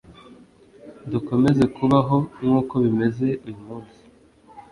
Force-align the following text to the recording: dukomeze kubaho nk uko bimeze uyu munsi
dukomeze 1.11 1.63
kubaho 1.75 2.17
nk 2.37 2.45
uko 2.59 2.73
bimeze 2.83 3.27
uyu 3.45 3.59
munsi 3.65 4.01